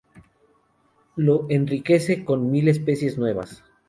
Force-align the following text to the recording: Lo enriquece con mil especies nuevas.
Lo 1.15 1.45
enriquece 1.49 2.25
con 2.25 2.49
mil 2.49 2.69
especies 2.69 3.19
nuevas. 3.19 3.63